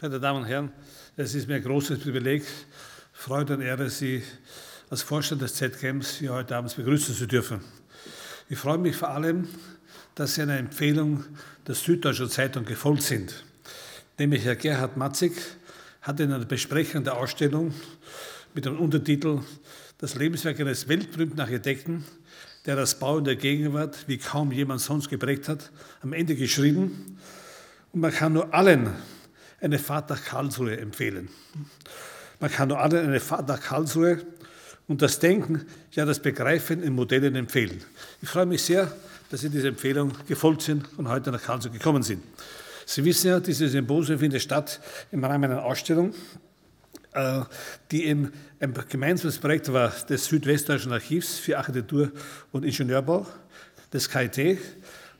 [0.00, 0.70] Meine Damen und Herren,
[1.16, 2.44] es ist mir ein großes Privileg,
[3.12, 4.22] Freude und Ehre, Sie
[4.90, 7.60] als Vorstand des ZCAMs hier heute Abend begrüßen zu dürfen.
[8.48, 9.48] Ich freue mich vor allem,
[10.14, 11.24] dass Sie einer Empfehlung
[11.66, 13.42] der Süddeutschen Zeitung gefolgt sind.
[14.20, 15.32] Nämlich Herr Gerhard Matzig
[16.02, 17.74] hat in einer Besprechung der Ausstellung
[18.54, 19.40] mit dem Untertitel
[19.98, 22.04] Das Lebenswerk eines weltberühmten Architekten,
[22.66, 27.18] der das Bau in der Gegenwart wie kaum jemand sonst geprägt hat, am Ende geschrieben.
[27.90, 28.92] Und man kann nur allen
[29.60, 31.28] eine Fahrt nach Karlsruhe empfehlen.
[32.40, 34.22] Man kann nur allen eine Fahrt nach Karlsruhe
[34.86, 37.82] und das Denken, ja das Begreifen in Modellen empfehlen.
[38.22, 38.92] Ich freue mich sehr,
[39.30, 42.22] dass Sie dieser Empfehlung gefolgt sind und heute nach Karlsruhe gekommen sind.
[42.86, 44.80] Sie wissen ja, dieses Symposium findet statt
[45.12, 46.14] im Rahmen einer Ausstellung,
[47.12, 47.42] äh,
[47.90, 52.10] die im, ein gemeinsames Projekt war des Südwestdeutschen Archivs für Architektur
[52.52, 53.26] und Ingenieurbau,
[53.92, 54.58] des KIT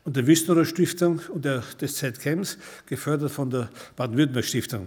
[0.09, 2.57] und der Wüstenroder Stiftung und der, des ZCAMs,
[2.87, 4.87] gefördert von der Baden-Württemberg Stiftung.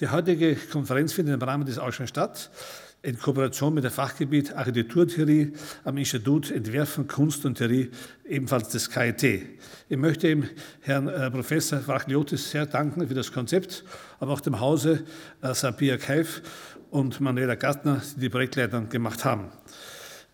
[0.00, 2.50] Die heutige Konferenz findet im Rahmen des Ausschusses statt,
[3.02, 5.52] in Kooperation mit dem Fachgebiet Architekturtheorie
[5.84, 7.90] am Institut Entwerfen, Kunst und Theorie,
[8.26, 9.42] ebenfalls des KIT.
[9.90, 10.48] Ich möchte dem
[10.80, 13.84] Herrn äh, Professor Wachliotis sehr danken für das Konzept,
[14.20, 15.04] aber auch dem Hause
[15.42, 16.40] äh, Sabia Keif
[16.88, 19.50] und Manuela Gartner, die die Projektleitung gemacht haben.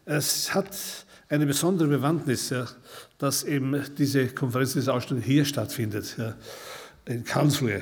[0.04, 0.76] Es hat
[1.32, 2.66] eine besondere Bewandtnis, ja,
[3.16, 6.34] dass eben diese Konferenz, diese Ausstellung hier stattfindet, ja,
[7.06, 7.80] in Karlsruhe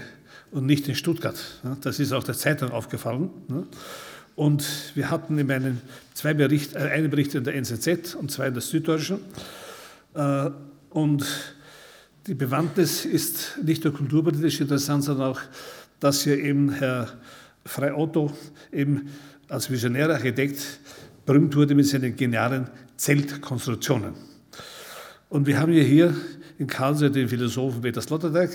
[0.52, 1.36] und nicht in Stuttgart.
[1.64, 1.76] Ja.
[1.80, 3.30] Das ist auch der Zeitung aufgefallen.
[4.36, 5.80] Und wir hatten in meinen
[6.14, 9.18] zwei Bericht, äh, einen Bericht in der NZZ und zwei in der Süddeutschen.
[10.14, 10.50] Äh,
[10.90, 11.26] und
[12.28, 15.40] die Bewandtnis ist nicht nur kulturpolitisch interessant, sondern auch,
[15.98, 17.08] dass hier eben Herr
[17.66, 18.32] Frei Otto
[18.72, 19.08] eben
[19.48, 20.60] als visionärer Architekt
[21.26, 22.68] berühmt wurde mit seinen genialen
[23.00, 24.12] Zeltkonstruktionen.
[25.30, 26.14] Und wir haben hier
[26.58, 28.50] in Karlsruhe den Philosophen Peter Sloterdijk,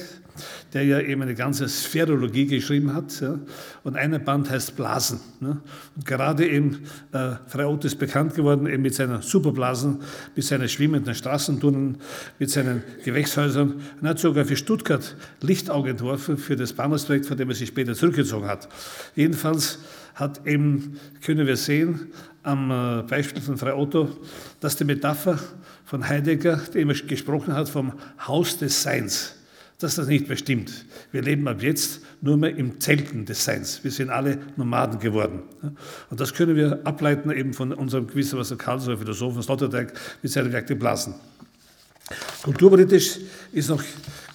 [0.73, 3.21] der ja eben eine ganze Sphärologie geschrieben hat.
[3.21, 3.39] Ja.
[3.83, 5.19] Und einer Band heißt Blasen.
[5.39, 5.61] Ne.
[5.95, 6.81] Und gerade eben
[7.11, 9.99] äh, Frei ist bekannt geworden eben mit seinen Superblasen,
[10.35, 11.97] mit seinen schwimmenden Straßentunneln,
[12.39, 13.75] mit seinen Gewächshäusern.
[14.01, 17.93] Und hat sogar für Stuttgart Lichtauge entworfen für das Bahnhofsprojekt, von dem er sich später
[17.93, 18.67] zurückgezogen hat.
[19.15, 19.79] Jedenfalls
[20.15, 22.11] hat eben, können wir sehen,
[22.43, 24.09] am äh, Beispiel von Frei Otto,
[24.59, 25.39] dass die Metapher
[25.83, 27.93] von Heidegger, der immer gesprochen hat vom
[28.25, 29.34] Haus des Seins,
[29.79, 30.85] dass das nicht bestimmt.
[31.11, 33.83] Wir leben ab jetzt nur mehr im Zelten des Seins.
[33.83, 35.43] Wir sind alle Nomaden geworden.
[36.09, 40.67] Und das können wir ableiten eben von unserem gewissermaßen Karlsruher Philosophen Sloterdijk mit seinem Werk
[40.67, 41.15] Die Blasen.
[42.43, 43.19] Kulturpolitisch
[43.51, 43.83] ist noch,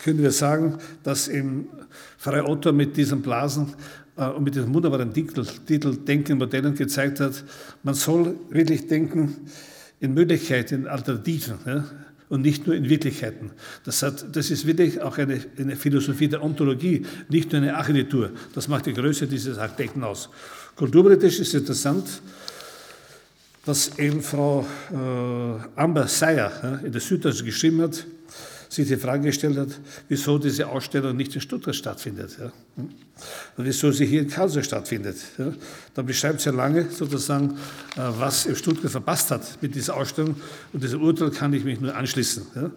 [0.02, 1.68] können wir sagen, dass im
[2.18, 3.74] Frei Otto mit diesen Blasen
[4.16, 7.44] äh, und mit diesem wunderbaren Titel, Titel Denken in Modellen gezeigt hat,
[7.82, 9.36] man soll wirklich denken
[10.00, 11.84] in Möglichkeiten, in Alternativen ja,
[12.30, 13.50] und nicht nur in Wirklichkeiten.
[13.84, 18.30] Das, hat, das ist wirklich auch eine, eine, Philosophie der Ontologie, nicht nur eine Architektur.
[18.54, 20.30] Das macht die Größe dieses Architekten aus.
[20.76, 22.22] Kulturpolitisch ist interessant,
[23.66, 28.06] dass eben Frau äh, Amber Seyer ja, in der Süddeutschen geschrieben hat,
[28.70, 29.68] sich die Frage gestellt hat,
[30.08, 32.36] wieso diese Ausstellung nicht in Stuttgart stattfindet.
[32.38, 32.52] Ja?
[32.76, 35.16] Und wieso sie hier in Karlsruhe stattfindet.
[35.36, 35.52] Ja?
[35.94, 37.58] Dann beschreibt sie lange sozusagen,
[37.96, 40.36] äh, was in Stuttgart verpasst hat mit dieser Ausstellung.
[40.72, 42.46] Und diesem Urteil kann ich mich nur anschließen.
[42.54, 42.70] Ja?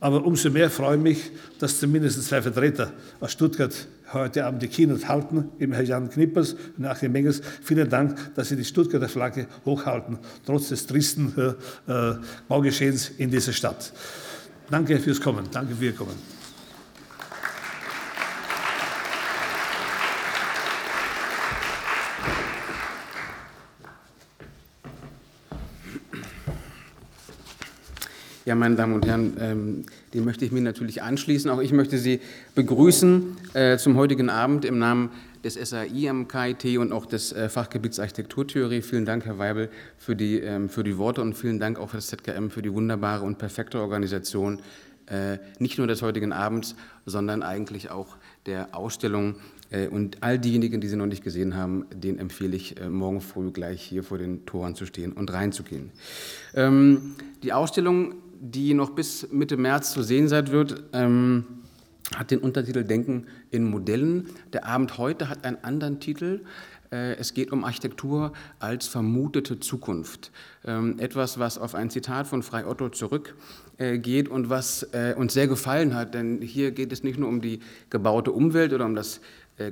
[0.00, 3.72] Aber umso mehr freue ich mich, dass zumindest zwei Vertreter aus Stuttgart
[4.12, 7.40] heute Abend die Keynote halten, eben Herr Jan Knippers und Achim Menges.
[7.62, 11.56] Vielen Dank, dass Sie die Stuttgarter Flagge hochhalten, trotz des tristen
[11.86, 12.16] äh, äh
[12.48, 13.92] Baugeschehens in dieser Stadt.
[14.72, 15.44] Danke fürs Kommen.
[15.52, 16.41] Danke für Ihr Kommen.
[28.44, 31.48] Ja, meine Damen und Herren, ähm, dem möchte ich mich natürlich anschließen.
[31.48, 32.18] Auch ich möchte Sie
[32.56, 35.10] begrüßen äh, zum heutigen Abend im Namen
[35.44, 38.82] des SAI am KIT und auch des äh, Fachgebiets Architekturtheorie.
[38.82, 41.98] Vielen Dank, Herr Weibel, für die, ähm, für die Worte und vielen Dank auch für
[41.98, 44.60] das ZKM für die wunderbare und perfekte Organisation
[45.06, 46.74] äh, nicht nur des heutigen Abends,
[47.06, 48.16] sondern eigentlich auch
[48.46, 49.36] der Ausstellung.
[49.70, 53.20] Äh, und all diejenigen, die sie noch nicht gesehen haben, denen empfehle ich, äh, morgen
[53.20, 55.90] früh gleich hier vor den Toren zu stehen und reinzugehen.
[56.54, 61.44] Ähm, die Ausstellung, die noch bis Mitte März zu sehen sein wird, ähm,
[62.16, 64.26] hat den Untertitel Denken in Modellen.
[64.52, 66.40] Der Abend heute hat einen anderen Titel.
[66.90, 70.32] Äh, es geht um Architektur als vermutete Zukunft.
[70.64, 75.46] Ähm, etwas, was auf ein Zitat von Frei Otto zurückgeht und was äh, uns sehr
[75.46, 76.14] gefallen hat.
[76.14, 77.60] Denn hier geht es nicht nur um die
[77.90, 79.20] gebaute Umwelt oder um das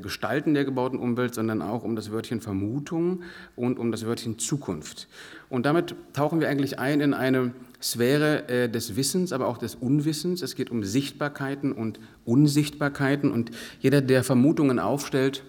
[0.03, 3.23] Gestalten der gebauten Umwelt, sondern auch um das Wörtchen Vermutung
[3.57, 5.09] und um das Wörtchen Zukunft.
[5.49, 7.53] Und damit tauchen wir eigentlich ein in eine
[7.83, 10.43] Sphäre des Wissens, aber auch des Unwissens.
[10.43, 13.31] Es geht um Sichtbarkeiten und Unsichtbarkeiten.
[13.31, 13.51] Und
[13.81, 15.43] jeder, der Vermutungen aufstellt,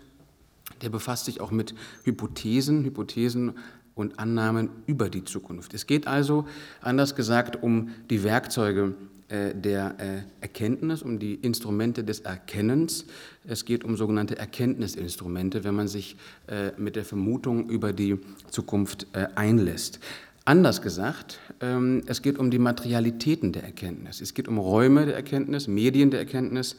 [0.81, 3.53] der befasst sich auch mit Hypothesen, Hypothesen
[3.95, 5.73] und Annahmen über die Zukunft.
[5.73, 6.45] Es geht also,
[6.81, 8.95] anders gesagt, um die Werkzeuge
[9.31, 13.05] äh, der äh, Erkenntnis, um die Instrumente des Erkennens.
[13.45, 16.17] Es geht um sogenannte Erkenntnisinstrumente, wenn man sich
[16.47, 18.17] äh, mit der Vermutung über die
[18.49, 19.99] Zukunft einlässt.
[20.43, 24.21] Anders gesagt, ähm, es geht um die Materialitäten der Erkenntnis.
[24.21, 26.75] Es geht um Räume der Erkenntnis, Medien der Erkenntnis,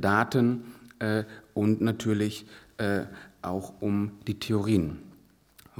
[0.00, 0.62] Daten
[1.52, 2.46] und natürlich
[3.42, 4.98] auch um die Theorien.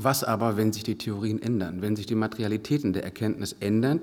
[0.02, 4.00] Was aber, wenn sich die Theorien ändern, wenn sich die Materialitäten der Erkenntnis ändern,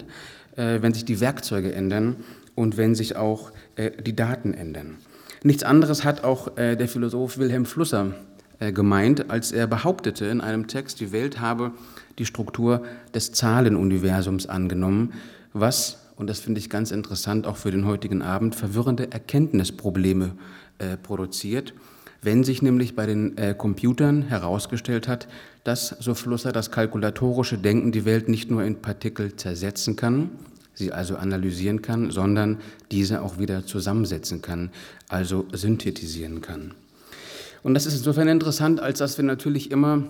[0.56, 2.18] äh, wenn sich die Werkzeuge ändern
[2.56, 4.98] und wenn sich auch äh, die Daten ändern?
[5.44, 10.42] Nichts anderes hat auch äh, der Philosoph Wilhelm Flusser äh, gemeint, als er behauptete in
[10.42, 11.72] einem Text, die Welt habe
[12.18, 12.84] die Struktur
[13.14, 15.14] des Zahlenuniversums angenommen,
[15.54, 20.32] was, und das finde ich ganz interessant auch für den heutigen Abend, verwirrende Erkenntnisprobleme
[20.80, 21.74] äh, produziert
[22.22, 25.28] wenn sich nämlich bei den äh, Computern herausgestellt hat,
[25.64, 30.32] dass, so Flusser, das kalkulatorische Denken die Welt nicht nur in Partikel zersetzen kann,
[30.74, 32.58] sie also analysieren kann, sondern
[32.92, 34.72] diese auch wieder zusammensetzen kann,
[35.10, 36.74] also synthetisieren kann.
[37.64, 40.04] Und das ist insofern interessant, als dass wir natürlich immer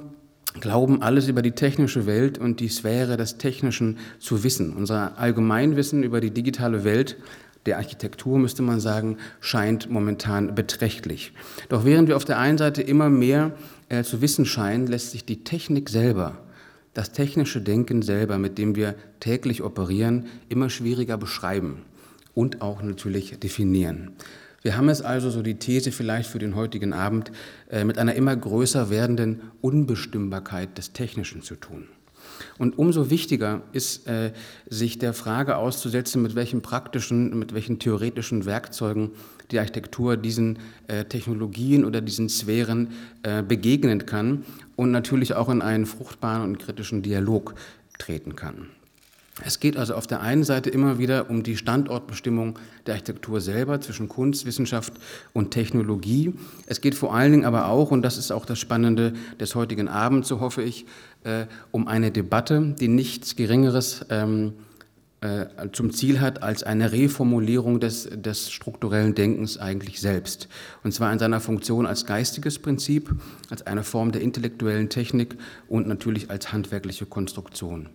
[0.59, 4.73] glauben, alles über die technische Welt und die Sphäre des Technischen zu wissen.
[4.73, 7.17] Unser Allgemeinwissen über die digitale Welt
[7.65, 11.33] der Architektur, müsste man sagen, scheint momentan beträchtlich.
[11.69, 13.51] Doch während wir auf der einen Seite immer mehr
[13.89, 16.38] äh, zu wissen scheinen, lässt sich die Technik selber,
[16.93, 21.81] das technische Denken selber, mit dem wir täglich operieren, immer schwieriger beschreiben
[22.33, 24.11] und auch natürlich definieren.
[24.63, 27.31] Wir haben es also, so die These vielleicht für den heutigen Abend,
[27.69, 31.88] äh, mit einer immer größer werdenden Unbestimmbarkeit des Technischen zu tun.
[32.57, 34.31] Und umso wichtiger ist, äh,
[34.68, 39.12] sich der Frage auszusetzen, mit welchen praktischen, mit welchen theoretischen Werkzeugen
[39.51, 42.89] die Architektur diesen äh, Technologien oder diesen Sphären
[43.48, 44.45] begegnen kann
[44.75, 47.56] und natürlich auch in einen fruchtbaren und kritischen Dialog
[47.98, 48.68] treten kann.
[49.45, 52.57] Es geht also auf der einen Seite immer wieder um die Standortbestimmung
[52.88, 54.94] der Architektur selber zwischen Kunst, Wissenschaft
[55.34, 56.34] und Technologie.
[56.66, 59.88] Es geht vor allen Dingen aber auch, und das ist auch das Spannende des heutigen
[59.88, 60.86] Abends, so hoffe ich,
[61.24, 64.54] äh, um eine Debatte, die nichts Geringeres ähm,
[65.22, 70.48] äh, zum Ziel hat als eine Reformulierung des, des strukturellen Denkens eigentlich selbst.
[70.84, 73.13] Und zwar in seiner Funktion als geistiges Prinzip,
[73.50, 75.36] als eine Form der intellektuellen Technik
[75.68, 77.89] und natürlich als handwerkliche Konstruktion.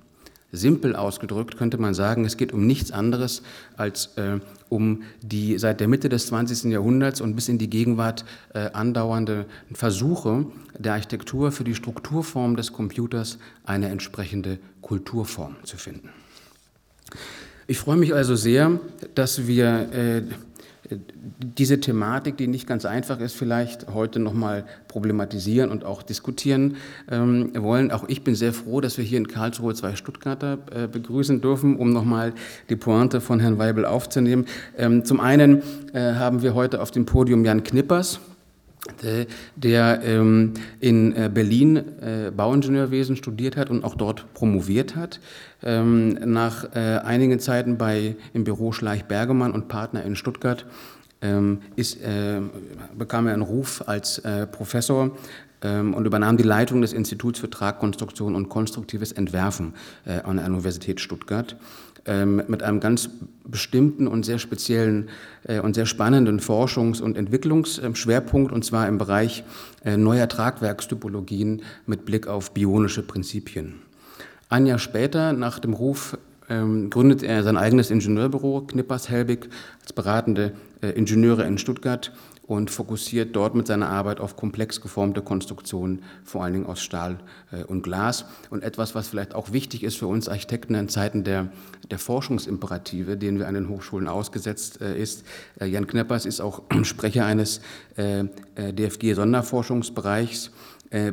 [0.52, 3.42] Simpel ausgedrückt könnte man sagen, es geht um nichts anderes
[3.76, 4.38] als äh,
[4.68, 6.70] um die seit der Mitte des 20.
[6.70, 10.46] Jahrhunderts und bis in die Gegenwart äh, andauernde Versuche
[10.78, 16.10] der Architektur für die Strukturform des Computers eine entsprechende Kulturform zu finden.
[17.66, 18.78] Ich freue mich also sehr,
[19.14, 20.22] dass wir äh,
[20.90, 26.76] diese Thematik, die nicht ganz einfach ist, vielleicht heute nochmal problematisieren und auch diskutieren
[27.10, 27.92] ähm, wollen.
[27.92, 31.76] Auch ich bin sehr froh, dass wir hier in Karlsruhe zwei Stuttgarter äh, begrüßen dürfen,
[31.76, 32.32] um nochmal
[32.68, 34.46] die Pointe von Herrn Weibel aufzunehmen.
[34.76, 35.62] Ähm, zum einen
[35.92, 38.20] äh, haben wir heute auf dem Podium Jan Knippers,
[39.56, 45.20] der ähm, in äh, Berlin äh, Bauingenieurwesen studiert hat und auch dort promoviert hat.
[45.62, 50.66] Ähm, nach äh, einigen Zeiten bei, im Büro Schleich-Bergemann und Partner in Stuttgart
[51.20, 51.98] ähm, ist,
[52.98, 54.20] bekam er einen Ruf als
[54.50, 55.16] Professor
[55.62, 59.74] und übernahm die Leitung des Instituts für Tragkonstruktion und konstruktives Entwerfen
[60.04, 61.60] an der Universität Stuttgart ähm,
[62.04, 63.10] mit einem ganz
[63.44, 65.08] bestimmten und sehr speziellen
[65.44, 69.44] äh, und sehr spannenden Forschungs- und Entwicklungsschwerpunkt, und zwar im Bereich
[69.84, 73.74] äh, neuer Tragwerkstypologien mit Blick auf bionische Prinzipien.
[74.48, 76.18] Ein Jahr später, nach dem Ruf,
[76.48, 79.48] ähm, gründet er sein eigenes Ingenieurbüro, Knippers Helbig,
[79.80, 82.12] als beratende äh, Ingenieure in Stuttgart
[82.46, 87.18] und fokussiert dort mit seiner Arbeit auf komplex geformte Konstruktionen, vor allen Dingen aus Stahl
[87.52, 88.26] äh, und Glas.
[88.50, 91.48] Und etwas, was vielleicht auch wichtig ist für uns Architekten in Zeiten der,
[91.90, 95.24] der Forschungsimperative, denen wir an den Hochschulen ausgesetzt äh, ist.
[95.60, 97.60] Äh, Jan Kneppers ist auch Sprecher eines
[97.94, 100.50] DFG-Sonderforschungsbereichs.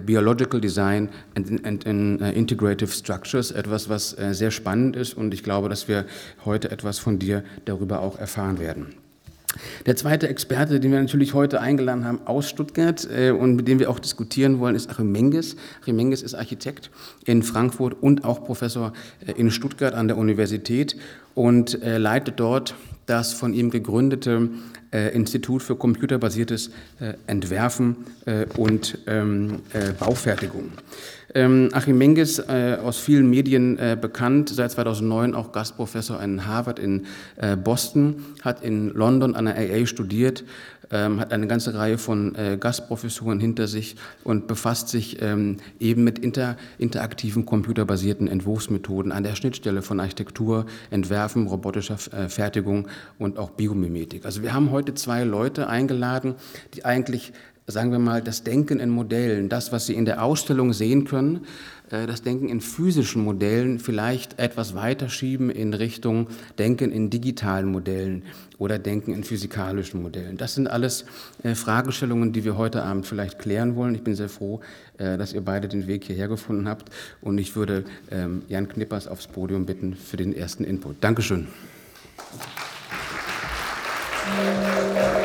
[0.06, 5.70] Biological Design and, and, and Integrative Structures, etwas, was sehr spannend ist und ich glaube,
[5.70, 6.06] dass wir
[6.44, 8.96] heute etwas von dir darüber auch erfahren werden.
[9.86, 13.80] Der zweite Experte, den wir natürlich heute eingeladen haben aus Stuttgart äh, und mit dem
[13.80, 15.56] wir auch diskutieren wollen, ist Achim Menges.
[15.82, 16.92] Achim Menges ist Architekt
[17.26, 18.94] in Frankfurt und auch Professor
[19.26, 20.96] äh, in Stuttgart an der Universität
[21.34, 22.76] und äh, leitet dort
[23.08, 24.50] das von ihm gegründete
[24.94, 30.72] äh, Institut für computerbasiertes äh, Entwerfen äh, und ähm, äh, Baufertigung.
[31.36, 36.80] Ähm, Achim Menges, äh, aus vielen Medien äh, bekannt, seit 2009 auch Gastprofessor in Harvard
[36.80, 37.06] in
[37.38, 40.44] äh, Boston, hat in London an der AA studiert,
[40.92, 46.04] ähm, hat eine ganze Reihe von äh, Gastprofessuren hinter sich und befasst sich ähm, eben
[46.04, 52.88] mit inter, interaktiven computerbasierten Entwurfsmethoden an der Schnittstelle von Architektur, Entwerfen, robotischer äh, Fertigung
[53.20, 54.26] und auch Biomimetik.
[54.26, 56.36] Also wir haben heute zwei Leute eingeladen,
[56.74, 57.34] die eigentlich
[57.70, 61.46] sagen wir mal, das Denken in Modellen, das, was Sie in der Ausstellung sehen können,
[61.92, 67.72] äh, das Denken in physischen Modellen vielleicht etwas weiter schieben in Richtung Denken in digitalen
[67.72, 68.24] Modellen
[68.58, 70.38] oder Denken in physikalischen Modellen.
[70.38, 71.06] Das sind alles
[71.44, 73.96] äh, Fragestellungen, die wir heute Abend vielleicht klären wollen.
[73.96, 74.62] Ich bin sehr froh,
[74.98, 76.90] äh, dass ihr beide den Weg hierher gefunden habt
[77.22, 80.98] und ich würde ähm, Jan Knippers aufs Podium bitten für den ersten Input.
[81.02, 81.48] Dankeschön.
[84.30, 85.19] Applaus